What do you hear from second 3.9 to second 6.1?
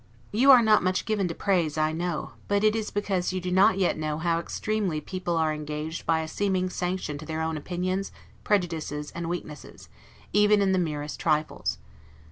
know how extremely people are engaged